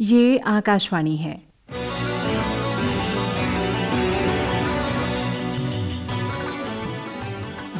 [0.00, 1.34] ये आकाशवाणी है।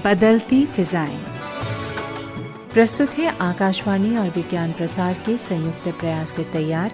[0.05, 1.19] बदलती फिजाएँ।
[2.75, 6.91] प्रस्तुत है आकाशवाणी और विज्ञान प्रसार के संयुक्त प्रयास से तैयार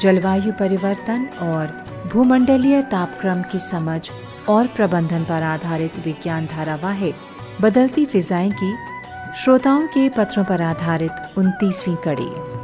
[0.00, 4.10] जलवायु परिवर्तन और भूमंडलीय तापक्रम की समझ
[4.48, 7.14] और प्रबंधन पर आधारित विज्ञान धारावाहिक
[7.60, 8.72] बदलती फिजाएँ की
[9.42, 12.54] श्रोताओं के पत्रों पर आधारित उनतीसवीं कड़ी।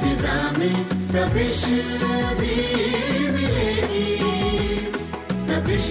[0.00, 0.84] फिजा में
[2.34, 2.54] भी
[3.28, 4.16] मिलेगी।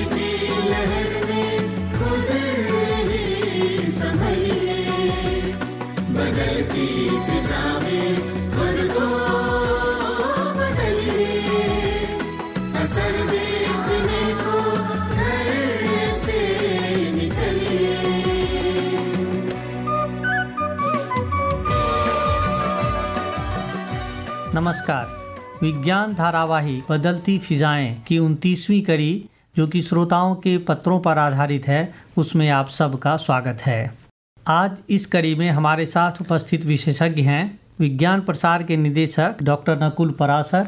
[0.06, 1.63] की लहर में
[24.56, 25.10] नमस्कार।
[25.62, 31.94] विज्ञान धारावाही बदलती फिजाएँ की उनतीसवीं कड़ी, जो कि श्रोताओं के पत्रों पर आधारित है,
[32.18, 34.03] उसमें आप सबका स्वागत है।
[34.48, 40.12] आज इस कड़ी में हमारे साथ उपस्थित विशेषज्ञ हैं विज्ञान प्रसार के निदेशक doctor Nakul
[40.12, 40.68] Parasar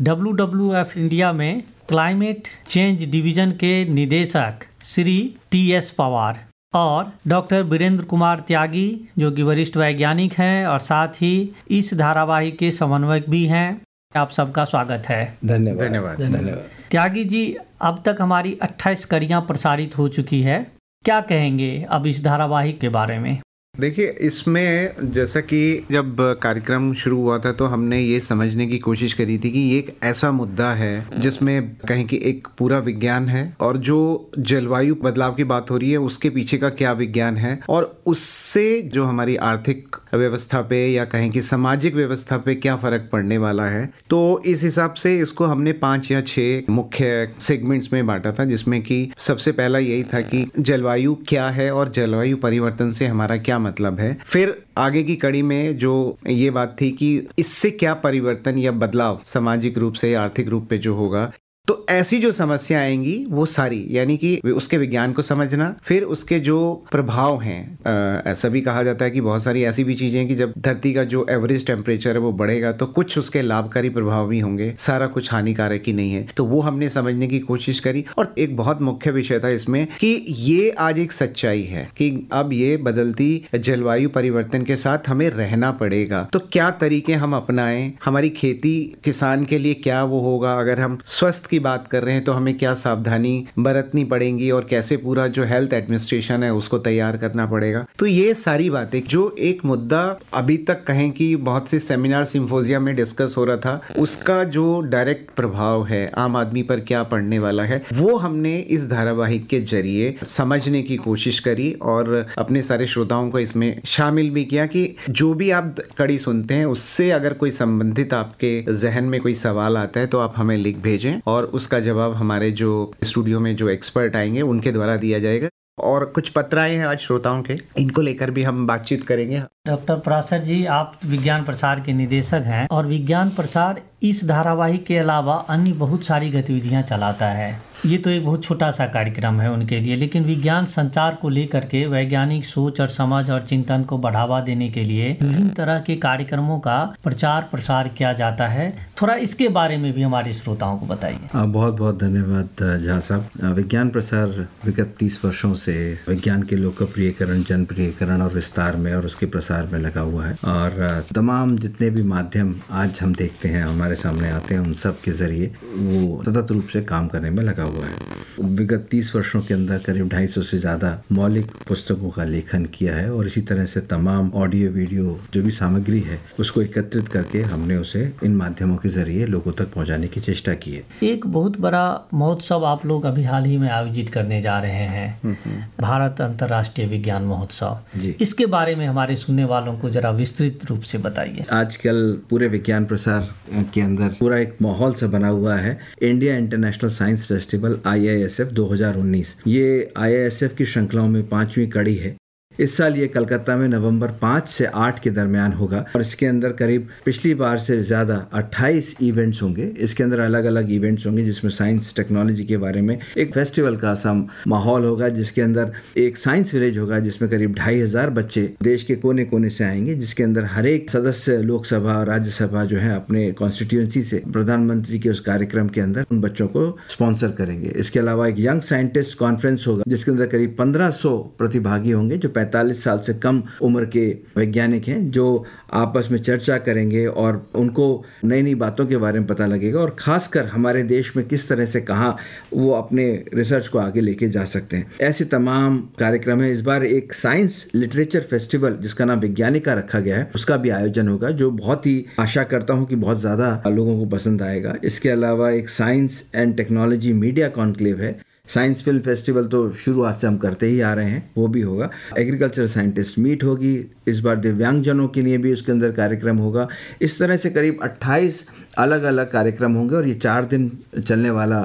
[0.00, 8.04] W India में क्लाइमेट चेंज डिवीज़न के निदेशक श्री टी एस पवार और डॉक्टर वीरेंद्र
[8.04, 13.46] कुमार त्यागी जो कि वरिष्ठ वैज्ञानिक हैं और साथ ही इस धारावाहिक के समन्वयक भी
[13.46, 13.82] हैं।
[14.16, 19.98] आप सबका स्वागत है। धन्यवाद। धन्यवाद। धन्यवाद। त्यागी जी अब तक हमारी 28 कड़ियाँ प्रसारित
[19.98, 23.40] हो चुकी है। क्या कहेंगे अब इस धारावाहिक के बारे में?
[23.80, 29.12] देखिए, इसमें जैसा कि जब कार्यक्रम शुरू हुआ था तो हमने ये समझने की कोशिश
[29.14, 33.44] करी थी कि ये एक ऐसा मुद्दा है जिसमें कहें कि एक पूरा विज्ञान है
[33.60, 37.58] और जो जलवायु बदलाव की बात हो रही है, उसके पीछे का क्या विज्ञान है
[37.68, 43.08] और उससे जो हमारी आर्थिक व्यवस्था पे या कहें कि सामाजिक व्यवस्था पे क्या फ़र्क
[43.12, 48.06] पड़ने वाला है। तो इस हिसाब से इसको हमने पाँच या छह मुख्य सेगमेंट्स में
[48.06, 52.92] बांटा था, जिसमें कि सबसे पहला यही था कि जलवायु क्या है और जलवायु परिवर्तन
[52.92, 57.26] से हमारा क्या मतलब है। फिर आगे की कड़ी में जो ये बात थी कि
[57.38, 61.30] इससे क्या परिवर्तन या बदलाव सामाजिक रूप से, आर्थिक रूप पे जो होगा
[61.68, 66.38] तो ऐसी जो समस्या आएँगी, वो सारी, यानी कि उसके विज्ञान को समझना, फिर उसके
[66.40, 70.28] जो प्रभाव हैं ऐसा भी कहा जाता है कि बहुत सारी ऐसी भी चीज़ें हैं
[70.28, 74.26] कि जब धरती का जो एवरेज टेम्परेचर है, वो बढ़ेगा तो कुछ उसके लाभकारी प्रभाव
[74.28, 78.04] भी होंगे, सारा कुछ हानिकारक ही नहीं है। तो वो हमने समझने की कोशिश करी,
[78.18, 82.52] और एक बहुत मुख्य विषय था इसमें कि ये आज एक सच्चाई है कि अब
[82.52, 87.92] ये बदलती जलवायु परिवर्तन के साथ हमें रहना पड़ेगा। तो क्या तरीके हम अपनाएँ?
[88.04, 88.74] हमारी खेती
[89.04, 90.52] किसान के लिए क्या वो होगा?
[90.54, 94.66] अगर हम स्वस्थ की बात कर रहे हैं तो हमें क्या सावधानी बरतनी पड़ेगी और
[94.70, 97.84] कैसे पूरा जो हेल्थ एडमिनिस्ट्रेशन है उसको तैयार करना पड़ेगा?
[97.98, 100.00] तो ये सारी बातें, जो एक मुद्दा
[100.34, 104.80] अभी तक कहें कि बहुत से सेमिनार सिम्फोजिया में डिस्कस हो रहा था, उसका जो
[104.86, 109.60] डायरेक्ट प्रभाव है, आम आदमी पर क्या पड़ने वाला है, वो हमने इस धारावाहिक के
[109.60, 114.84] ज़रिए समझने की कोशिश करी और अपने सारे श्रोताओं को इसमें शामिल भी किया कि
[115.10, 119.76] जो भी आप कड़ी सुनते हैं, उससे अगर कोई संबंधित आपके जहन में कोई सवाल
[119.76, 123.68] आता है तो आप हमें लिख भेजें और उसका जवाब हमारे जो स्टूडियो में जो
[123.68, 125.48] एक्सपर्ट आएँगे, उनके द्वारा दिया जाएगा।
[125.78, 130.38] और कुछ पत्राएँ हैं आज श्रोताओं के, इनको लेकर भी हम बातचीत करेंगे। डॉक्टर परासर
[130.38, 135.72] जी, आप विज्ञान प्रसार के निदेशक हैं और विज्ञान प्रसार इस धारावाहिक के अलावा अन्य
[135.72, 139.94] बहुत सारी गतिविधियाँ चलाता है। ये तो एक बहुत छोटा सा कार्यक्रम है उनके लिए,
[139.96, 144.68] लेकिन विज्ञान संचार को लेकर के वैज्ञानिक सोच और समाज और चिंतन को बढ़ावा देने
[144.70, 148.70] के लिए विभिन्न तरह के कार्यक्रमों का प्रचार प्रसार किया जाता है।
[149.02, 153.90] थोड़ा इसके बारे में भी हमारे श्रोताओं को बताइए। बहुत बहुत धन्यवाद झा साहब। विज्ञान
[153.90, 155.74] प्रसार विगत तीस वर्षों से
[156.08, 161.04] विज्ञान के लोकप्रियकरण, जनप्रियकरण और विस्तार में और उसके प्रसार में लगा हुआ है। और
[161.14, 165.12] तमाम जितने भी माध्यम आज हम देखते हैं, हमारे सामने आते हैं, उन सब के
[165.14, 168.20] ज़रिए वो सतत रूप से काम करने में लगा हुआ है।
[168.56, 172.94] विगत तीस वर्षों के अंदर करीब ढाई सौ से ज़्यादा मौलिक पुस्तकों का लेखन किया
[172.96, 177.42] है और इसी तरह से तमाम ऑडियो वीडियो जो भी सामग्री है उसको एकत्रित करके
[177.42, 181.60] हमने उसे इन माध्यमों के ज़रिए लोगों तक पहुँचाने की चेष्टा की है। एक बहुत
[181.60, 181.84] बड़ा
[182.14, 185.36] महोत्सव आप लोग अभी हाल ही में आयोजित करने जा रहे हैं।
[185.80, 190.82] भारत अंतर्राष्ट्रीय विज्ञान महोत्सव। जी। इसके बारे में हमारे सुनने वालों को जरा विस्तृत रूप
[190.82, 193.28] से बताइए। आजकल पूरे विज्ञान प्रसार
[193.74, 199.26] के अंदर पूरा एक माहौल सा बना हुआ है। India international science festival IISF 2019
[199.46, 202.16] ये आई आई एस एफ़ की श्रृंखलाओं में पांचवी कड़ी है।
[202.58, 206.52] इस साल ये कलकत्ता में नवंबर पाँच से आठ के दरमियान होगा और इसके अंदर
[206.52, 211.50] करीब पिछली बार से ज़्यादा 28 इवेंट्स होंगे। इसके अंदर अलग अलग इवेंट्स होंगे जिसमें
[211.52, 214.12] साइंस, टेक्नोलॉजी के बारे में एक फेस्टिवल का सा
[214.46, 218.96] माहौल होगा जिसके अंदर एक साइंस विलेज होगा जिसमें करीब ढाई हज़ार बच्चे देश के
[218.96, 224.02] कोने कोने से आएँगे, जिसके अंदर हर एक सदस्य, लोकसभा, राज्यसभा जो है अपने कॉन्स्टिट्यूंसी
[224.02, 228.36] से प्रधानमंत्री के उस कार्यक्रम के अंदर उन बच्चों को स्पॉन्सर करेंगे। इसके अलावा एक
[228.38, 233.42] यंग साइंटिस्ट कॉन्फ्रेंस होगा जिसके अंदर करीब 1500 प्रतिभागी होंगे जो 45 साल से कम
[233.62, 234.06] उम्र के
[234.36, 239.26] वैज्ञानिक हैं जो आपस में चर्चा करेंगे और उनको नई नई बातों के बारे में
[239.28, 242.16] पता लगेगा और खासकर हमारे देश में किस तरह से कहाँ
[242.52, 243.04] वो अपने
[243.34, 247.70] रिसर्च को आगे लेके जा सकते हैं। ऐसे तमाम कार्यक्रम है। इस बार एक साइंस
[247.74, 252.04] लिटरेचर फेस्टिवल, जिसका नाम वैज्ञानिका रखा गया है, उसका भी आयोजन होगा, जो बहुत ही
[252.20, 256.56] आशा करता हूँ कि बहुत ज़्यादा लोगों को पसंद आएगा। इसके अलावा एक science and
[256.56, 258.12] technology media conclave है
[258.48, 261.90] साइंस फ़िल्म फेस्टिवल तो शुरुआत से हम करते ही आ रहे हैं, वो भी होगा।
[262.18, 263.74] एग्रीकल्चर साइंटिस्ट मीट होगी,
[264.08, 266.68] इस बार दिव्यांगजनों के लिए भी उसके अंदर कार्यक्रम होगा।
[267.02, 271.60] इस तरह से करीब 28 अलग अलग कार्यक्रम होंगे और ये चार दिन चलने वाला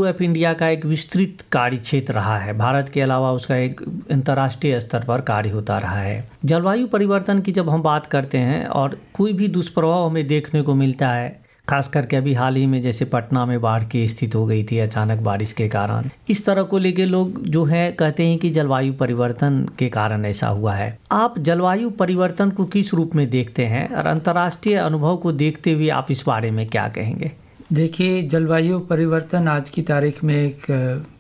[0.06, 3.82] एफ़ इंडिया का एक विस्तृत कार्य क्षेत्र रहा है। भारत के अलावा उसका एक
[4.12, 8.66] अंतर्राष्ट्रीय स्तर पर कार्य होता रहा है। जलवायु परिवर्तन की जब हम बात करते हैं
[8.66, 12.82] और कोई भी दुष्प्रभाव हमें देखने को मिलता है खास करके अभी हाल ही में
[12.82, 16.64] जैसे पटना में बाढ़ की स्थिति हो गई थी, अचानक बारिश के कारण। इस तरह
[16.64, 21.00] को लेके लोग जो है, कहते हैं कि जलवायु परिवर्तन के कारण ऐसा हुआ है।
[21.12, 25.90] आप जलवायु परिवर्तन को किस रूप में देखते हैं और अंतर्राष्ट्रीय अनुभव को देखते हुए
[25.90, 27.32] आप इस बारे में क्या कहेंगे?
[27.74, 30.62] देखिए, जलवायु परिवर्तन आज की तारीख में एक,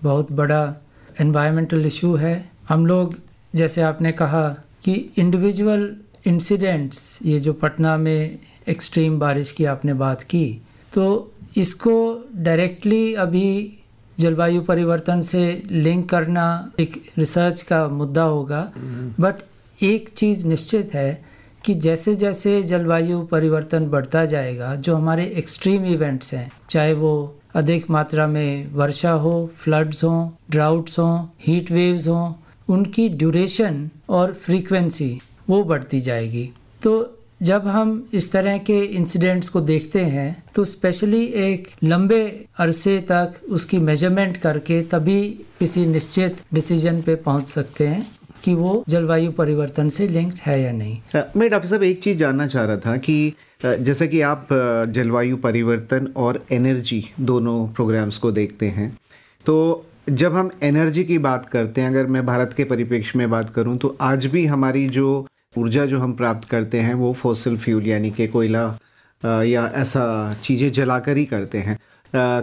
[0.04, 0.82] बहुत बड़ा
[1.22, 3.16] एनवायरमेंटल इशू है। हम लोग,
[3.56, 4.50] जैसे आपने कहा
[4.84, 5.96] कि इंडिविजुअल
[6.26, 10.62] इंसिडेंट्स ये जो पटना में एक्सट्रीम बारिश की आपने बात की
[10.94, 11.94] तो इसको
[12.36, 13.78] डायरेक्टली अभी
[14.20, 18.72] जलवायु परिवर्तन से लिंक करना एक रिसर्च का मुद्दा होगा।
[19.20, 19.36] बट
[19.84, 21.26] एक चीज़ निश्चित है
[21.66, 27.14] कि जैसे जैसे जलवायु परिवर्तन बढ़ता जाएगा जो हमारे एक्सट्रीम इवेंट्स हैं चाहे वो
[27.56, 32.34] अधिक मात्रा में वर्षा हो फ्लड्स हों ड्राउट्स हों हीट वेव्स हों
[32.74, 36.50] उनकी ड्यूरेशन और फ्रीक्वेंसी वो बढ़ती जाएगी।
[36.84, 42.24] तो जब हम इस तरह के इंसिडेंट्स को देखते हैं तो स्पेशली एक लंबे
[42.60, 45.22] अरसे तक उसकी मेज़रमेंट करके तभी
[45.60, 48.06] किसी निश्चित डिसीज़न पे पहुँच सकते हैं
[48.44, 50.98] कि वो जलवायु परिवर्तन से लिंक्ड है या नहीं।
[51.38, 54.48] मैं डॉक्टर साहब एक चीज़ जानना चाह रहा था कि जैसे कि आप
[54.90, 58.90] जलवायु परिवर्तन और एनर्जी दोनों प्रोग्राम्स को देखते हैं
[59.46, 63.50] तो जब हम एनर्जी की बात करते हैं, अगर मैं भारत के परिप्रेक्ष्य में बात
[63.50, 65.28] करूँ तो आज भी हमारी जो
[65.58, 68.64] ऊर्जा जो हम प्राप्त करते हैं वो फॉसिल फ्यूल यानी कि कोयला
[69.44, 70.04] या ऐसा
[70.44, 71.78] चीज़ें जलाकर ही करते हैं।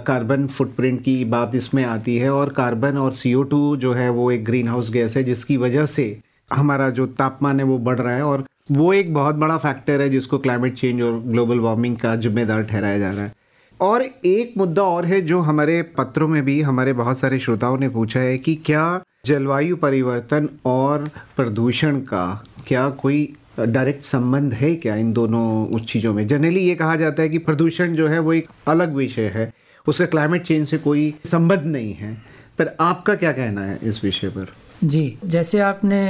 [0.03, 4.45] कार्बन फुटप्रिंट की बात इसमें आती है और कार्बन और CO2 जो है वो एक
[4.45, 8.23] ग्रीन हाउस गैस है, जिसकी वजह से हमारा जो तापमान है वो बढ़ रहा है
[8.23, 12.63] और वो एक बहुत बड़ा फैक्टर है जिसको क्लाइमेट चेंज और ग्लोबल वार्मिंग का जिम्मेदार
[12.63, 13.33] ठहराया जा रहा है।
[13.81, 17.89] और एक मुद्दा और है जो हमारे पत्रों में भी हमारे बहुत सारे श्रोताओं ने
[17.89, 22.25] पूछा है कि क्या जलवायु परिवर्तन और प्रदूषण का
[22.67, 23.21] क्या कोई
[23.61, 26.27] डायरेक्ट संबंध है क्या इन दोनों चीज़ों में?
[26.27, 29.53] जनरली ये कहा जाता है कि प्रदूषण जो है वो एक अलग विषय है।
[29.87, 32.13] उसका क्लाइमेट चेंज से कोई संबंध नहीं है।
[32.59, 34.47] पर आपका क्या कहना है इस विषय पर?
[34.85, 36.01] जी जैसे आपने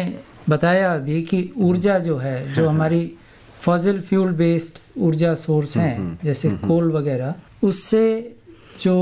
[0.48, 3.00] बताया अभी कि ऊर्जा जो है जो हमारी
[3.60, 8.04] फॉजिल फ्यूल बेस्ड ऊर्जा सोर्स हैं जैसे कोल वगैरह उससे
[8.80, 8.94] जो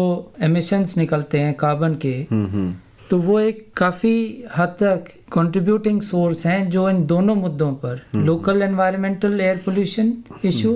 [0.42, 2.74] एमिशंस निकलते हैं कार्बन के हम्म हम्म।
[3.10, 8.62] तो वो एक काफ़ी हद तक कंट्रीब्यूटिंग सोर्स हैं जो इन दोनों मुद्दों पर local
[8.62, 10.12] environmental air pollution
[10.44, 10.72] issue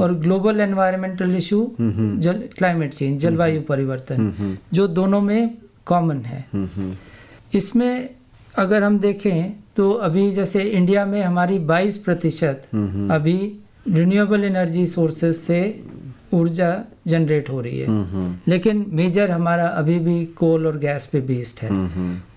[0.00, 5.50] और ग्लोबल एनवायरमेंटल इशू जल क्लाइमेट चेंज जलवायु परिवर्तन जो दोनों में
[5.86, 6.44] कॉमन है।
[7.54, 8.08] इसमें
[8.58, 12.62] अगर हम देखें तो अभी जैसे इंडिया में हमारी 22 प्रतिशत
[13.12, 13.36] अभी
[13.88, 15.60] रिन्यूएबल एनर्जी सोर्सेस से
[16.36, 16.70] ऊर्जा
[17.06, 17.86] जनरेट हो रही है।
[18.48, 21.70] लेकिन मेजर हमारा अभी भी कोल और गैस पे बेस्ड है।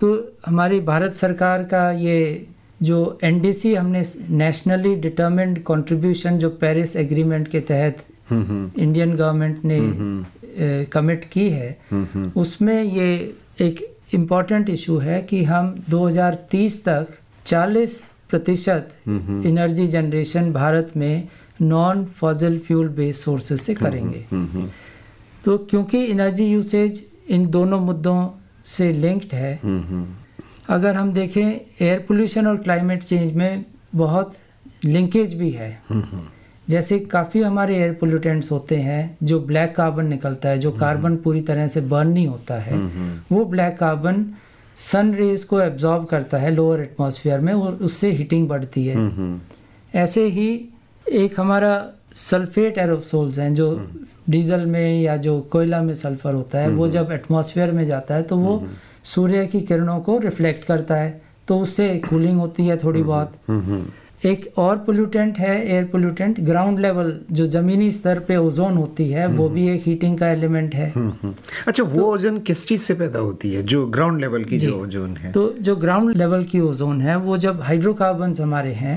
[0.00, 0.12] तो
[0.46, 2.46] हमारी भारत सरकार का ये
[2.82, 4.02] जो एनडीसी हमने
[4.36, 11.76] नेशनली डिटर्मिन्ड कंट्रीब्यूशन जो पेरिस एग्रीमेंट के तहत इंडियन गवर्नमेंट ने कमिट की है
[12.36, 13.10] उसमें ये
[13.60, 13.80] एक
[14.14, 17.06] इंपॉर्टेंट इशू है कि हम 2030 तक
[17.46, 18.90] 40 प्रतिशत
[19.46, 21.28] एनर्जी जनरेशन भारत में
[21.62, 24.24] non fossil fuel based sources से करेंगे।
[25.44, 28.28] तो क्योंकि एनर्जी यूसेज इन दोनों मुद्दों
[28.66, 29.58] से लिंक्ड है
[30.68, 33.64] अगर हम देखें एयर पोल्यूशन और क्लाइमेट चेंज में
[33.94, 34.34] बहुत
[34.84, 35.70] लिंकेज भी है।
[36.68, 41.40] जैसे काफ़ी हमारे एयर पोल्यूटेंट्स होते हैं जो ब्लैक कार्बन निकलता है जो कार्बन पूरी
[41.42, 42.78] तरह से बर्न नहीं होता है
[43.32, 44.24] वो ब्लैक कार्बन
[44.80, 49.40] सन रेज को एब्जॉर्ब करता है लोअर एटमॉस्फेयर में और उससे हीटिंग बढ़ती है।
[49.94, 50.48] ऐसे ही
[51.06, 51.72] एक हमारा
[52.14, 53.68] सल्फेट एरोसोल्स हैं जो
[54.30, 58.22] डीजल में या जो कोयला में सल्फ़र होता है वो जब एटमॉस्फेयर में जाता है
[58.22, 58.62] तो वो
[59.04, 63.32] सूर्य की किरणों को रिफ्लेक्ट करता है तो उससे कूलिंग होती है थोड़ी बहुत।
[64.24, 69.26] एक और पोल्यूटेंट है एयर पोल्यूटेंट ग्राउंड लेवल जो जमीनी स्तर पे ओजोन होती है
[69.26, 70.92] वो भी एक हीटिंग का एलिमेंट है।
[71.68, 73.62] अच्छा वो ओजोन किस चीज़ से पैदा होती है?
[73.62, 77.36] जो ग्राउंड लेवल की जो। ओजोन है। तो जो ग्राउंड लेवल की ओजोन है वो
[77.36, 78.96] जब हाइड्रोकार्बन हमारे हैं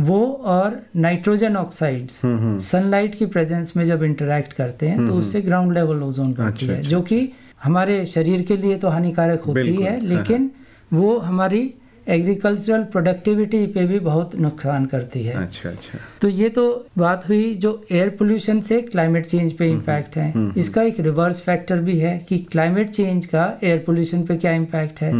[0.00, 2.20] वो और नाइट्रोजन ऑक्साइड्स
[2.66, 6.82] सनलाइट की प्रेजेंस में जब इंटरेक्ट करते हैं तो उससे ग्राउंड लेवल ओजोन बनती है
[6.82, 7.28] जो कि
[7.64, 10.50] हमारे शरीर के लिए तो हानिकारक होती है लेकिन
[10.92, 11.74] वो हमारी
[12.08, 16.64] एग्रीकल्चरल प्रोडक्टिविटी पे भी बहुत नुकसान करती है। अच्छा अच्छा। तो ये तो
[16.98, 21.78] बात हुई जो एयर पोल्यूशन से क्लाइमेट चेंज पे इम्पैक्ट है। इसका एक रिवर्स फैक्टर
[21.78, 25.12] भी है कि क्लाइमेट चेंज का एयर पोल्यूशन पे क्या इम्पैक्ट है।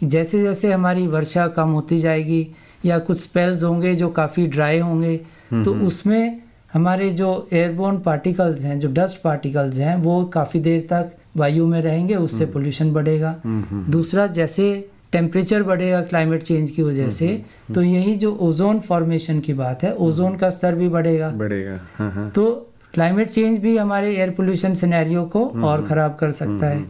[0.00, 2.46] कि जैसे जैसे हमारी वर्षा कम होती जाएगी
[2.84, 5.16] या कुछ स्पेल्स होंगे जो काफ़ी ड्राई होंगे
[5.54, 6.40] तो उसमें
[6.72, 11.80] हमारे जो एयरबोर्न पार्टिकल्स हैं जो डस्ट पार्टिकल्स हैं वो काफ़ी देर तक वायु में
[11.82, 14.64] रहेंगे उससे पोल्यूशन बढ़ेगा। दूसरा जैसे
[15.12, 17.28] टेम्परेचर बढ़ेगा क्लाइमेट चेंज की वजह से
[17.74, 22.10] तो यही जो ओजोन फॉर्मेशन की बात है ओजोन का स्तर भी बढ़ेगा। बढ़ेगा हाँ
[22.12, 22.50] हाँ। तो
[22.94, 26.84] क्लाइमेट चेंज भी हमारे एयर पोल्यूशन सिनेरियो को और खराब कर सकता है।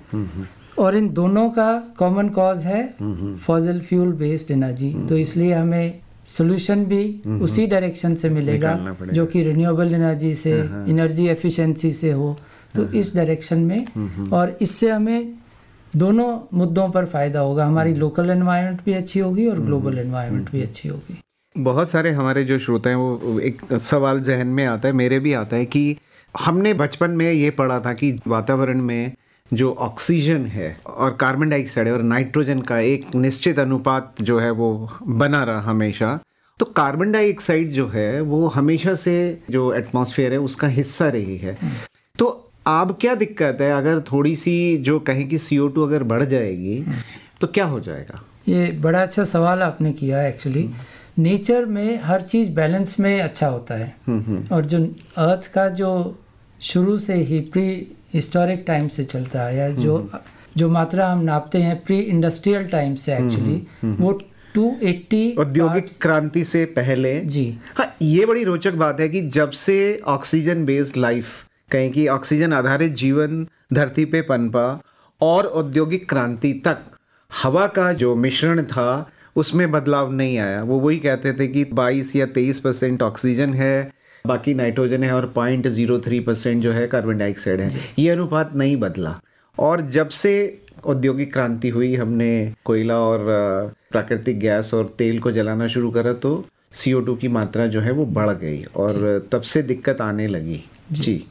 [0.83, 2.83] और इन दोनों का कॉमन कॉज है
[3.39, 7.05] फॉजल फ्यूल बेस्ड एनर्जी तो इसलिए हमें सोल्यूशन भी
[7.43, 10.53] उसी डायरेक्शन से मिलेगा जो कि रिन्यूएबल एनर्जी से
[10.89, 12.37] एनर्जी एफिशिएंसी से हो।
[12.75, 15.33] तो इस डायरेक्शन में और इससे हमें
[15.95, 20.63] दोनों मुद्दों पर फ़ायदा होगा। हमारी लोकल एनवायरनमेंट भी अच्छी होगी और ग्लोबल एनवायरनमेंट भी
[20.63, 21.19] अच्छी होगी।
[21.57, 25.33] बहुत सारे हमारे जो श्रोता हैं वो एक सवाल जहन में आता है मेरे भी
[25.35, 25.97] आता है कि
[26.35, 29.13] हमने बचपन में ये पढ़ा था कि वातावरण में
[29.53, 34.89] जो ऑक्सीजन है और कार्बन डाइऑक्साइड और नाइट्रोजन का एक निश्चित अनुपात जो है वो
[35.03, 36.19] बना रहा हमेशा।
[36.61, 39.15] तो कार्बन डाइऑक्साइड जो है वो हमेशा से
[39.51, 41.57] जो एटमॉस्फेयर है उसका हिस्सा रही है।
[42.19, 42.27] तो
[42.67, 43.71] अब क्या दिक्कत है?
[43.73, 46.85] अगर थोड़ी सी जो कहें कि सी अगर बढ़ जाएगी
[47.41, 48.23] तो क्या हो जाएगा?
[48.49, 50.69] ये बड़ा अच्छा सवाल आपने किया है एक्चुअली
[51.19, 53.95] नेचर में हर चीज़ बैलेंस में अच्छा होता है।
[54.53, 54.85] और जो
[55.19, 55.91] अर्थ का जो
[56.61, 60.11] शुरू से ही प्री हिस्टोरिक टाइम से चलता आया जो
[60.57, 64.13] जो मात्रा हम नापते हैं प्री इंडस्ट्रियल टाइम से एक्चुअली वो
[64.57, 67.45] 280 औद्योगिक क्रांति से पहले। जी।
[67.79, 71.27] हाँ ये बड़ी रोचक बात है कि जब से ऑक्सीजन बेस्ड लाइफ
[71.71, 74.67] कहें कि ऑक्सीजन आधारित जीवन धरती पे पनपा
[75.21, 76.79] और औद्योगिक क्रांति तक
[77.31, 82.15] हवा का जो मिश्रण था उसमें बदलाव नहीं आया। वो वही कहते थे कि 22
[82.17, 83.91] या 23 परसेंट ऑक्सीजन है
[84.25, 88.55] बाकी नाइट्रोजन है और पॉइंट ज़ीरो थ्री परसेंट जो है कार्बन डाइऑक्साइड है। ये अनुपात
[88.57, 89.19] नहीं बदला।
[89.59, 90.33] और जब से
[90.85, 92.31] औद्योगिक क्रांति हुई हमने
[92.65, 93.25] कोयला और
[93.91, 98.07] प्राकृतिक गैस और तेल को जलाना शुरू करा तो CO2 की मात्रा जो है वो
[98.07, 100.63] बढ़ गई और तब से दिक्कत आने लगी।
[100.93, 101.25] जी।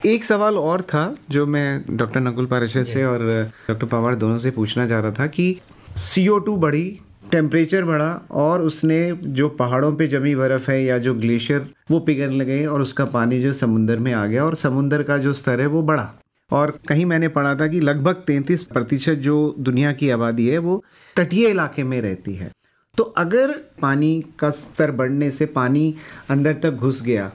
[0.00, 3.20] एक सवाल और था जो मैं डॉक्टर नकुल पारेशर से और
[3.68, 5.56] डॉक्टर पवार दोनों से पूछना चाह रहा था कि
[5.96, 7.00] CO2 बढ़ी
[7.30, 12.36] टेम्परेचर बढ़ा और उसने जो पहाड़ों पे जमी बर्फ़ है या जो ग्लेशियर वो पिघलने
[12.36, 15.66] लगे और उसका पानी जो समुंदर में आ गया और समुंदर का जो स्तर है
[15.66, 16.12] वो बढ़ा।
[16.50, 20.82] और कहीं मैंने पढ़ा था कि लगभग 33 प्रतिशत जो दुनिया की आबादी है वो
[21.16, 22.50] तटीय इलाके में रहती है।
[22.96, 25.94] तो अगर पानी का स्तर बढ़ने से पानी
[26.30, 27.30] अंदर तक घुस गया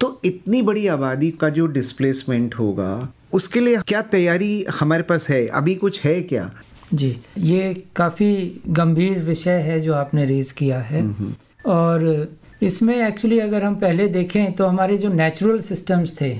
[0.00, 5.46] तो इतनी बड़ी आबादी का जो डिस्प्लेसमेंट होगा, उसके लिए क्या तैयारी हमारे पास है?
[5.46, 6.50] अभी कुछ है क्या?
[6.92, 11.02] जी। ये काफ़ी गंभीर विषय है जो आपने रेज किया है।
[11.66, 12.28] और
[12.62, 16.30] इसमें एक्चुअली अगर हम पहले देखें तो हमारे जो नेचुरल सिस्टम्स थे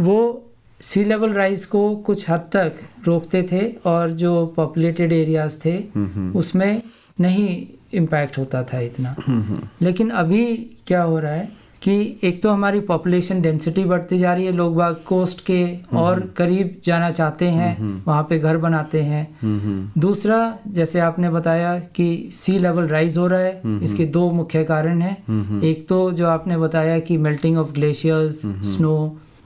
[0.00, 0.44] वो
[0.80, 2.72] सी लेवल राइज को कुछ हद तक
[3.06, 5.76] रोकते थे और जो पॉपुलेटेड एरियाज़ थे
[6.38, 6.82] उसमें
[7.20, 9.14] नहीं इम्पैक्ट होता था इतना।
[9.82, 10.44] लेकिन अभी
[10.86, 11.48] क्या हो रहा है?
[11.82, 11.94] कि
[12.24, 15.62] एक तो हमारी पॉपुलेशन डेंसिटी बढ़ती जा रही है लोग बाग कोस्ट के
[15.96, 22.08] और करीब जाना चाहते हैं वहाँ पे घर बनाते हैं। दूसरा जैसे आपने बताया कि
[22.32, 26.56] सी लेवल राइज हो रहा है इसके दो मुख्य कारण हैं। एक तो जो आपने
[26.56, 28.42] बताया कि मेल्टिंग ऑफ़ ग्लेशियर्स
[28.72, 28.96] स्नो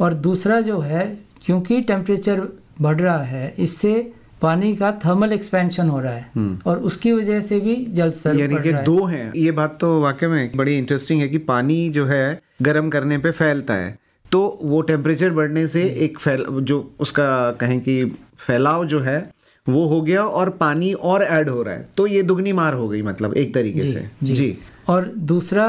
[0.01, 1.07] और दूसरा जो है
[1.45, 2.43] क्योंकि टेम्परेचर
[2.81, 4.13] बढ़ रहा है इससे
[4.43, 8.59] पानी का थर्मल एक्सपेंशन हो रहा है। और उसकी वजह से भी जल स्तर यानी
[8.63, 12.41] कि दो हैं। ये बात तो वाकई में बड़ी इंटरेस्टिंग है कि पानी जो है
[12.63, 13.99] गर्म करने पे फैलता है।
[14.33, 18.05] तो वो टेम्परेचर बढ़ने से एक फैल जो उसका कहें कि
[18.39, 19.19] फैलाव जो है
[19.67, 22.89] वो हो गया और पानी और ऐड हो रहा है। तो ये दुगनी मार हो
[22.89, 24.57] गई मतलब एक तरीके जी, से। जी। जी।
[24.89, 25.67] और दूसरा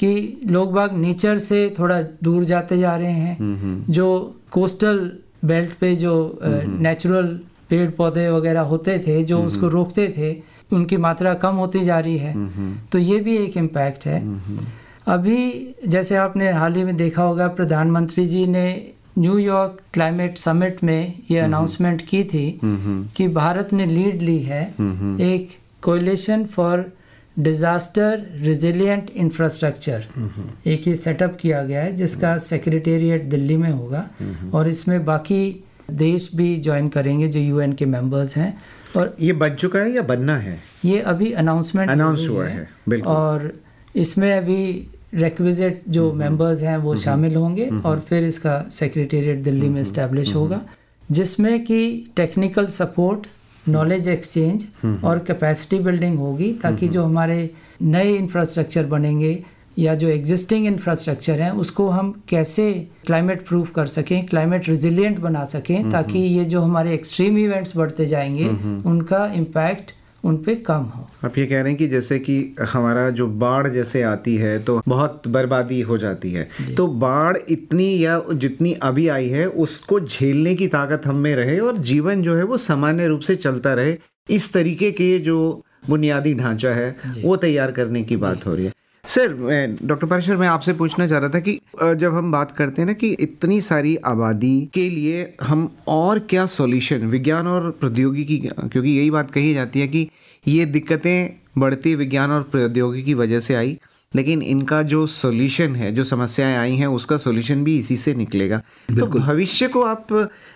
[0.00, 4.06] कि लोग बाग नेचर से थोड़ा दूर जाते जा रहे हैं। जो
[4.50, 5.10] कोस्टल
[5.44, 7.38] बेल्ट पे जो नेचुरल
[7.70, 10.32] पेड़ पौधे वगैरह होते थे जो उसको रोकते थे
[10.72, 12.34] उनकी मात्रा कम होती जा रही है।
[12.92, 14.20] तो ये भी एक इम्पैक्ट है।
[15.06, 18.66] अभी जैसे आपने हाल ही में देखा होगा प्रधानमंत्री जी ने
[19.18, 22.60] न्यूयॉर्क क्लाइमेट समिट में ये अनाउंसमेंट की थी
[23.16, 24.62] कि भारत ने लीड ली है
[25.20, 26.84] एक coalition for
[27.38, 30.04] disaster resilient infrastructure
[30.66, 34.08] एक ये सेटअप किया गया है जिसका सेक्रेटेरिएट दिल्ली में होगा
[34.54, 35.40] और इसमें बाकी
[35.90, 38.56] देश भी ज्वाइन करेंगे जो यूएन के मेंबर्स हैं।
[38.96, 40.58] और ये बन चुका है या बनना है?
[40.84, 43.52] ये अभी अनाउंसमेंट अनाउंस हुआ है, बिल्कुल। और
[43.94, 49.80] इसमें अभी रेक्विजिट जो मेंबर्स हैं वो शामिल होंगे और फिर इसका सेक्रेटेरिएट दिल्ली में
[49.80, 50.60] इस्टेब्लिश होगा
[51.10, 53.26] जिसमें कि टेक्निकल सपोर्ट
[53.68, 57.50] नॉलेज एक्सचेंज और कैपेसिटी बिल्डिंग होगी ताकि जो हमारे
[57.82, 59.32] नए इंफ्रास्ट्रक्चर बनेंगे
[59.78, 62.72] या जो एग्जिस्टिंग इंफ्रास्ट्रक्चर है उसको हम कैसे
[63.06, 68.06] क्लाइमेट प्रूफ कर सकें क्लाइमेट रिजिलियंट बना सकें ताकि ये जो हमारे एक्सट्रीम इवेंट्स बढ़ते
[68.06, 68.48] जाएँगे
[68.90, 69.92] उनका इम्पैक्ट
[70.24, 73.66] उन पे कम हो। आप ये कह रहे हैं कि जैसे कि हमारा जो बाढ़
[73.68, 79.06] जैसे आती है तो बहुत बर्बादी हो जाती है। तो बाढ़ इतनी या जितनी अभी
[79.08, 83.06] आई है उसको झेलने की ताकत हम में रहे और जीवन जो है वो सामान्य
[83.06, 83.96] रूप से चलता रहे।
[84.30, 88.72] इस तरीके के जो बुनियादी ढांचा है वो तैयार करने की बात हो रही है।
[89.06, 89.32] सर
[89.82, 92.92] डॉक्टर पारेश्वर मैं आपसे पूछना चाह रहा था कि जब हम बात करते हैं ना
[92.92, 99.10] कि इतनी सारी आबादी के लिए हम और क्या सॉल्यूशन विज्ञान और प्रौद्योगिकी क्योंकि यही
[99.10, 100.08] बात कही जाती है कि
[100.48, 103.78] ये दिक्कतें बढ़ती विज्ञान और प्रौद्योगिकी की वजह से आई
[104.16, 108.58] लेकिन इनका जो सॉल्यूशन है जो समस्याएँ आई हैं उसका सॉल्यूशन भी इसी से निकलेगा।
[108.98, 110.06] तो भविष्य को आप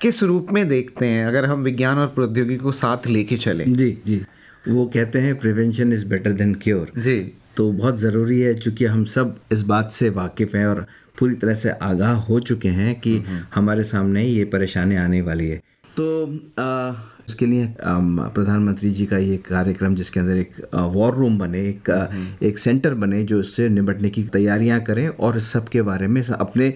[0.01, 3.65] किस रूप में देखते हैं अगर हम विज्ञान और प्रौद्योगिकी को साथ लेके चले?
[3.65, 4.21] जी जी।
[4.69, 7.19] वो कहते हैं prevention is better than cure जी।
[7.59, 10.87] तो बहुत ज़रूरी है चूँकि हम सब इस बात से वाकिफ़ हैं और
[11.19, 13.17] पूरी तरह से आगाह हो चुके हैं कि
[13.55, 15.57] हमारे सामने ये परेशानी आने वाली है।
[15.97, 16.07] तो
[16.59, 16.91] आ,
[17.29, 21.91] उसके लिए प्रधानमंत्री जी का ये कार्यक्रम जिसके अंदर एक वॉर रूम बने एक
[22.43, 26.23] एक सेंटर बने जो इससे निपटने की तैयारियाँ करें और इस सब के बारे में
[26.23, 26.73] अपने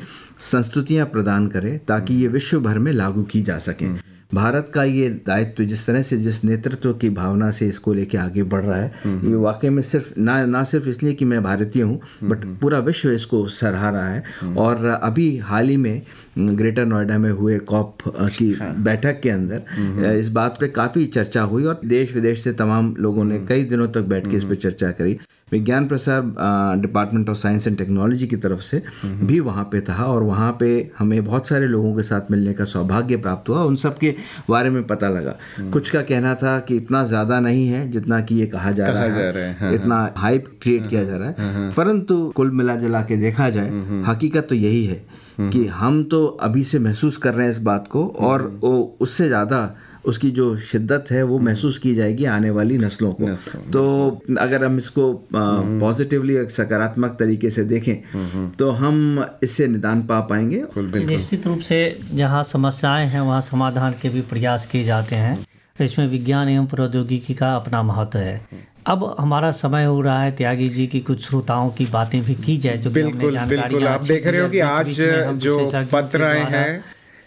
[0.53, 5.09] संस्तुतियाँ प्रदान करें ताकि ये विश्व भर में लागू की जा सकें। भारत का ये
[5.27, 8.93] दायित्व जिस तरह से जिस नेतृत्व की भावना से इसको लेके आगे बढ़ रहा है
[9.07, 13.11] ये वाकई में सिर्फ़ ना ना सिर्फ़ इसलिए कि मैं भारतीय हूँ बट पूरा विश्व
[13.11, 16.03] इसको सराहा रहा है। और अभी हाल ही में
[16.39, 21.43] ग्रेटर नोएडा में हुए कॉप की हाँ। बैठक के अंदर इस बात पे काफ़ी चर्चा
[21.43, 24.55] हुई और देश विदेश से तमाम लोगों ने कई दिनों तक बैठ के इस पर
[24.57, 25.19] चर्चा करी।
[25.53, 26.23] Vigyan Prasar
[26.81, 30.71] department of science and technology की तरफ़ से भी वहाँ पे था और वहाँ पे
[30.99, 34.15] हमें बहुत सारे लोगों के साथ मिलने का सौभाग्य प्राप्त हुआ उन सब के
[34.51, 35.35] बारे में पता लगा।
[35.73, 39.03] कुछ का कहना था कि इतना ज़्यादा नहीं है जितना कि ये कहा जा रहा
[39.03, 43.51] है, है इतना हाइप क्रिएट किया जा रहा है। परंतु कुल मिला जुला के देखा
[43.51, 45.05] जाए हकीकत तो यही है
[45.41, 49.27] कि हम तो अभी से महसूस कर रहे हैं इस बात को और वो उससे
[49.27, 49.65] ज़्यादा
[50.05, 53.29] उसकी जो शिद्दत है वो महसूस की जाएगी आने वाली नस्लों को।
[53.73, 53.83] तो
[54.39, 60.65] अगर हम इसको पॉजिटिवली सकारात्मक तरीके से देखें तो हम इससे निदान पा पाएँगे।
[61.05, 61.81] निश्चित रूप से
[62.15, 67.35] जहाँ समस्याएँ हैं वहाँ समाधान के भी प्रयास किए जाते हैं। इसमें विज्ञान एवं प्रौद्योगिकी
[67.35, 68.41] का अपना महत्व है।
[68.87, 72.57] अब हमारा समय हो रहा है त्यागी जी की कुछ श्रोताओं की बातें भी की
[72.57, 75.01] जाए जो बिल्कुल बिल्कुल। आप देख रहे हो कि आज
[75.39, 76.83] जो पत्र आए हैं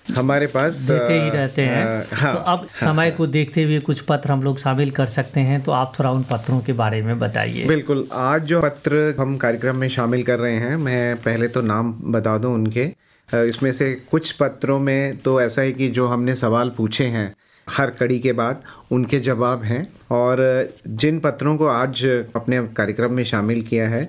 [0.06, 3.80] हमारे पास देते ही रहते हैं। अ, हाँ, तो अब हाँ, समय को देखते हुए
[3.80, 7.02] कुछ पत्र हम लोग शामिल कर सकते हैं तो आप थोड़ा उन पत्रों के बारे
[7.02, 11.48] में बताइए। बिल्कुल आज जो पत्र हम कार्यक्रम में शामिल कर रहे हैं मैं पहले
[11.48, 12.86] तो नाम बता दूँ उनके।
[13.30, 17.34] इसमें से कुछ पत्रों में तो ऐसा है कि जो हमने सवाल पूछे हैं
[17.68, 23.24] हर कड़ी के बाद उनके जवाब हैं। और जिन पत्रों को आज अपने कार्यक्रम में
[23.24, 24.08] शामिल किया है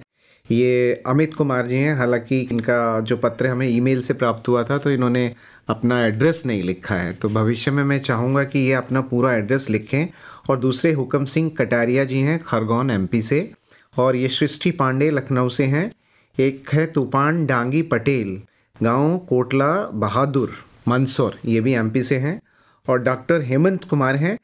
[0.48, 4.78] ये अमित कुमार जी हैं। हालाँकि इनका जो पत्र हमें ईमेल से प्राप्त हुआ था
[4.78, 5.24] तो इन्होंने
[5.68, 9.68] अपना एड्रेस नहीं लिखा है। तो भविष्य में मैं चाहूँगा कि ये अपना पूरा एड्रेस
[9.70, 10.06] लिखें
[10.50, 13.50] और दूसरे हुक्म सिंह कटारिया जी हैं, खरगोन एमपी से,
[13.98, 15.90] और ये सृष्टि पांडे लखनऊ से हैं।
[16.38, 18.40] एक है तूफ़ान डांगी पटेल,
[18.82, 20.52] गाँव कोटला बहादुर,
[20.88, 22.40] मंदसौर, ये भी एमपी से हैं।
[22.88, 24.36] और डॉक्टर हेमंत कुमार हैं।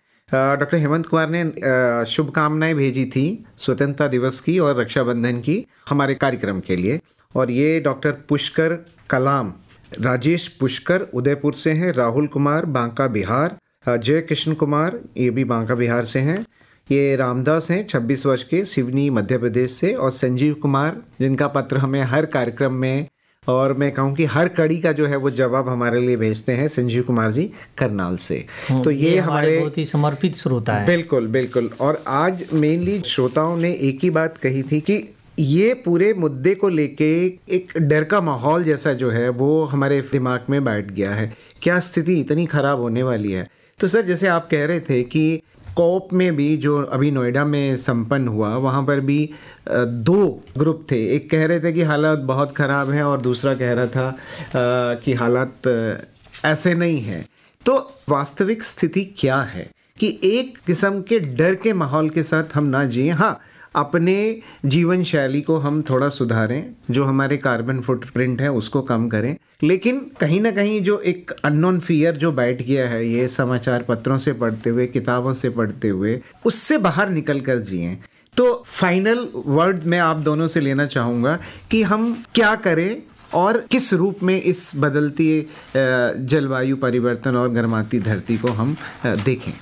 [0.58, 6.60] डॉक्टर हेमंत कुमार ने शुभकामनाएँ भेजी थी स्वतंत्रता दिवस की और रक्षाबंधन की हमारे कार्यक्रम
[6.60, 7.00] के लिए।
[7.34, 8.74] और ये डॉक्टर पुष्कर
[9.10, 9.52] कलाम
[10.00, 13.56] राजेश पुष्कर उदयपुर से हैं राहुल कुमार बांका बिहार
[13.88, 16.44] जय कृष्ण कुमार ये भी बांका बिहार से हैं।
[16.90, 21.78] ये रामदास हैं 26 वर्ष के सिवनी मध्य प्रदेश से और संजीव कुमार जिनका पत्र
[21.78, 23.06] हमें हर कार्यक्रम में
[23.48, 26.68] और मैं कहूँ कि हर कड़ी का जो है वो जवाब हमारे लिए भेजते हैं
[26.68, 28.44] संजीव कुमार जी करनाल से।
[28.84, 33.56] तो ये, ये, हमारे बहुत ही समर्पित श्रोता है। बिल्कुल बिल्कुल। और आज मेनली श्रोताओं
[33.56, 34.98] ने एक ही बात कही थी कि
[35.38, 40.44] ये पूरे मुद्दे को लेके एक डर का माहौल जैसा जो है, वो हमारे दिमाग
[40.50, 43.48] में बैठ गया है। क्या स्थिति इतनी खराब होने वाली है?
[43.80, 45.42] तो सर, जैसे आप कह रहे थे कि
[45.76, 49.30] कोप में भी जो अभी नोएडा में संपन्न हुआ, वहाँ पर भी
[49.68, 53.72] दो ग्रुप थे। एक कह रहे थे कि हालात बहुत ख़राब हैं और दूसरा कह
[53.72, 54.18] रहा था
[55.04, 55.68] कि हालात
[56.44, 57.24] ऐसे नहीं हैं।
[57.66, 59.70] तो वास्तविक स्थिति क्या है?
[59.98, 63.40] कि एक किस्म के डर के माहौल के साथ हम ना जिए। हाँ
[63.74, 64.14] अपने
[64.64, 70.00] जीवन शैली को हम थोड़ा सुधारें, जो हमारे कार्बन फुटप्रिंट है, उसको कम करें। लेकिन
[70.20, 74.32] कहीं ना कहीं जो एक अननोन फियर जो बैठ गया है, ये समाचार पत्रों से
[74.32, 77.96] पढ़ते हुए, किताबों से पढ़ते हुए, उससे बाहर निकल कर जिए।
[78.36, 81.38] तो फाइनल वर्ड मैं आप दोनों से लेना चाहूँगा
[81.70, 83.02] कि हम क्या करें
[83.34, 85.26] और किस रूप में इस बदलती
[85.76, 89.52] जलवायु परिवर्तन और गर्माती धरती को हम देखें।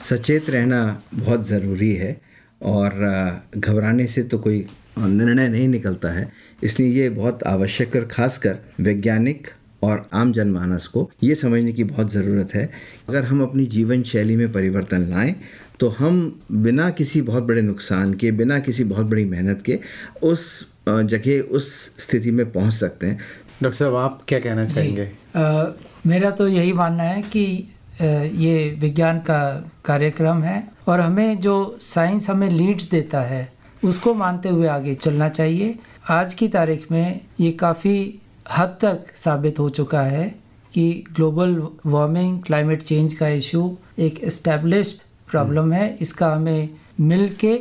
[0.00, 0.80] सचेत रहना
[1.14, 2.27] बहुत ज़रूरी है।
[2.62, 4.64] और घबराने से तो कोई
[4.98, 6.30] निर्णय नहीं निकलता है।
[6.62, 9.48] इसलिए ये बहुत आवश्यक और खासकर वैज्ञानिक
[9.82, 12.70] और आम जनमानस को ये समझने की बहुत ज़रूरत है।
[13.08, 15.34] अगर हम अपनी जीवन शैली में परिवर्तन लाएँ
[15.80, 19.78] तो हम बिना किसी बहुत बड़े नुकसान के बिना किसी बहुत बड़ी मेहनत के
[20.22, 23.18] उस जगह उस स्थिति में पहुँच सकते हैं।
[23.62, 25.04] डॉक्टर साहब आप क्या कहना चाहेंगे?
[25.34, 27.68] अ, मेरा तो यही मानना है कि
[28.00, 29.40] ये विज्ञान का
[29.84, 35.28] कार्यक्रम है और हमें जो साइंस हमें लीड्स देता है, उसको मानते हुए आगे चलना
[35.30, 35.74] चाहिए।
[36.10, 38.20] आज की तारीख में ये काफ़ी
[38.52, 40.28] हद तक साबित हो चुका है
[40.72, 41.56] कि ग्लोबल
[41.86, 46.68] वार्मिंग, क्लाइमेट चेंज का इशू एक एस्टेब्लिश्ड प्रॉब्लम है। इसका हमें
[47.00, 47.54] मिल के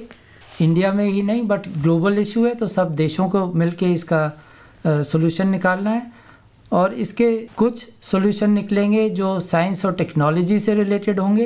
[0.62, 4.32] इंडिया में ही नहीं, बट ग्लोबल इशू है तो सब देशों को मिल के इसका
[4.88, 6.12] सोल्यूशन निकालना है।
[6.72, 11.46] और इसके कुछ सॉल्यूशन निकलेंगे जो साइंस और टेक्नोलॉजी से रिलेटेड होंगे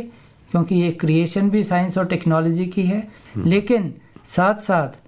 [0.52, 3.08] क्योंकि ये क्रिएशन भी साइंस और टेक्नोलॉजी की है।
[3.38, 3.94] लेकिन
[4.26, 5.00] साथ साथ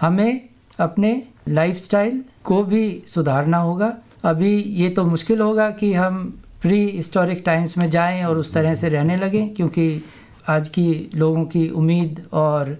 [0.00, 0.40] हमें
[0.78, 3.92] अपने लाइफस्टाइल को भी सुधारना होगा।
[4.24, 6.24] अभी ये तो मुश्किल होगा कि हम
[6.62, 10.02] प्री हिस्टोरिक टाइम्स में जाएँ और उस तरह से रहने लगें क्योंकि
[10.48, 12.76] आज की लोगों की उम्मीद और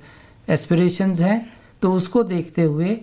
[0.48, 1.40] एस्पिरेशंस हैं।
[1.82, 2.98] तो उसको देखते हुए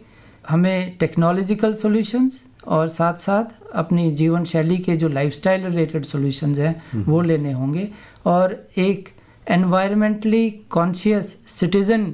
[0.49, 7.03] हमें टेक्नोलॉजिकल सॉल्यूशंस और साथ साथ अपनी जीवन शैली के जो लाइफस्टाइल रिलेटेड सॉल्यूशंस हैं
[7.03, 7.87] वो लेने होंगे।
[8.25, 9.09] और एक
[9.47, 12.11] एनवायरमेंटली कॉन्शियस सिटीजन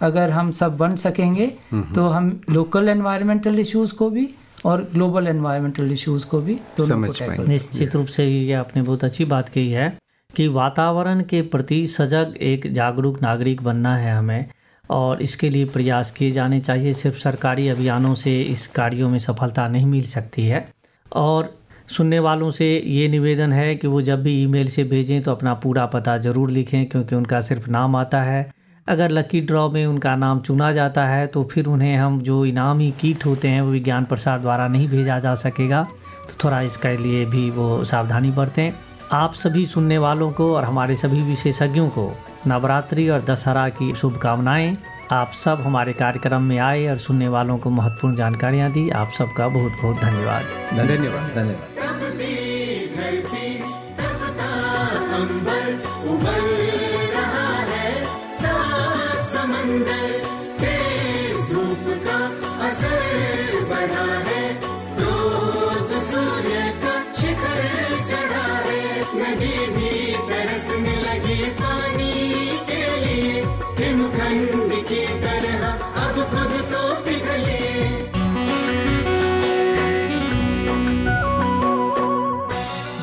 [0.00, 4.28] अगर हम सब बन सकेंगे तो हम लोकल एनवायरमेंटल इश्यूज़ को भी
[4.64, 9.24] और ग्लोबल एनवायरमेंटल इश्यूज़ को भी समझ पाएँगे। निश्चित रूप से ये आपने बहुत अच्छी
[9.24, 9.88] बात कही है
[10.30, 14.44] कि वातावरण के प्रति सजग एक जागरूक नागरिक बनना है हमें।
[14.92, 19.66] और इसके लिए प्रयास किए जाने चाहिए। सिर्फ़ सरकारी अभियानों से इस कार्यों में सफलता
[19.68, 20.66] नहीं मिल सकती है।
[21.12, 21.54] और
[21.88, 25.54] सुनने वालों से ये निवेदन है कि वो जब भी ईमेल से भेजें तो अपना
[25.56, 28.50] पूरा पता ज़रूर लिखें, क्योंकि उनका सिर्फ़ नाम आता है।
[28.86, 32.90] अगर लकी ड्रॉ में उनका नाम चुना जाता है तो फिर उन्हें हम जो इनामी
[33.00, 35.82] किट होते हैं, वो विज्ञान प्रसार द्वारा नहीं भेजा जा सकेगा।
[36.28, 38.72] तो थोड़ा इसके लिए भी वो सावधानी बरतें।
[39.12, 42.10] आप सभी सुनने वालों को और हमारे सभी विशेषज्ञों को
[42.46, 44.76] नवरात्रि और दशहरा की शुभकामनाएँ।
[45.10, 49.48] आप सब हमारे कार्यक्रम में आए और सुनने वालों को महत्वपूर्ण जानकारियाँ दी। आप सबका
[49.48, 50.42] बहुत बहुत धन्यवाद।
[50.76, 51.71] धन्यवाद धन्यवाद।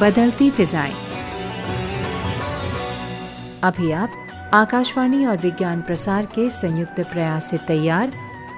[0.02, 0.94] बदलती फिजाएँ।
[3.64, 4.12] अभी आप
[4.54, 8.12] आकाशवाणी और विज्ञान प्रसार के संयुक्त प्रयास से तैयार,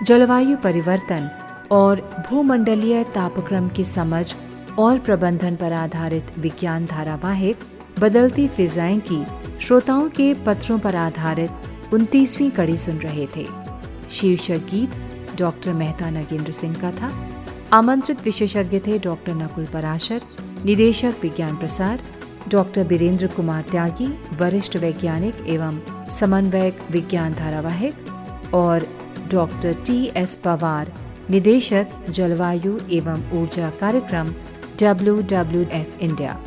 [0.04, 1.30] जलवायु परिवर्तन
[1.72, 4.34] और भूमंडलीय तापक्रम की समझ
[4.80, 7.60] और प्रबंधन पर आधारित विज्ञान धारावाहिक,
[8.00, 9.26] बदलती फिजाएँ की
[9.62, 11.52] श्रोताओं के पत्रों पर आधारित
[11.94, 13.48] उनतीसवीं कड़ी सुन रहे थे।
[14.10, 14.92] शीर्षक गीत
[15.38, 17.12] डॉक्टर मेहता नगेंद्र सिंह का था।
[17.74, 20.22] आमंत्रित विशेषज्ञ थे डॉक्टर नकुल पराशर।
[20.66, 22.00] निदेशक विज्ञान प्रसार
[22.52, 28.86] डॉक्टर बीरेंद्र कुमार त्यागी, वरिष्ठ वैज्ञानिक एवं समन्वयक विज्ञान धारावाहिक और
[29.32, 30.92] डॉक्टर टी एस पवार,
[31.30, 34.34] निदेशक जलवायु एवं ऊर्जा कार्यक्रम
[34.82, 36.40] डब्ल्यू डब्ल्यू एफ़ इंडिया।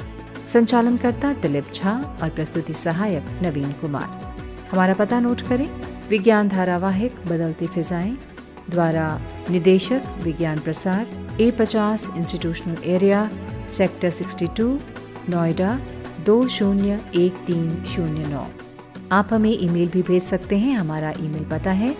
[0.48, 4.08] संचालनकर्ता दिलीप झा और प्रस्तुति सहायक नवीन कुमार।
[4.72, 5.68] हमारा पता नोट करें,
[6.08, 8.16] विज्ञान धारावाहिक बदलती फिजाएँ
[8.70, 9.06] द्वारा
[9.50, 11.06] निदेशक विज्ञान प्रसार
[11.40, 13.28] ए पचास इंस्टीट्यूशनल एरिया
[13.70, 14.68] सेक्टर 62
[15.30, 15.78] नोएडा,
[16.26, 18.46] दो शून्य एक तीन शून्य नौ।
[19.12, 21.94] आप हमें ईमेल भी भेज सकते हैं, हमारा ईमेल पता है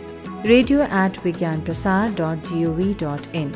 [0.46, 3.52] radio at Vigyan Prasar dot G O V dot in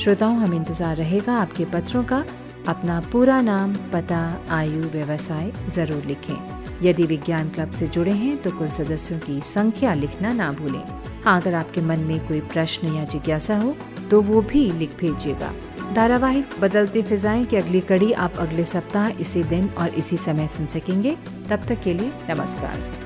[0.00, 2.24] श्रोताओं, हम इंतज़ार रहेगा आपके पत्रों का
[2.68, 8.50] अपना पूरा नाम, पता, आयु, व्यवसाय ज़रूर लिखें। यदि विज्ञान क्लब से जुड़े हैं तो
[8.50, 10.82] कुल सदस्यों की संख्या लिखना ना भूलें।
[11.24, 13.74] हाँ अगर आपके मन में कोई प्रश्न या जिज्ञासा हो
[14.10, 15.52] तो वो भी लिख भेजिएगा।
[15.94, 20.66] धारावाहिक बदलती फिजाएँ की अगली कड़ी आप अगले सप्ताह, इसी दिन और इसी समय सुन
[20.66, 21.16] सकेंगे।
[21.50, 23.05] तब तक के लिए नमस्कार।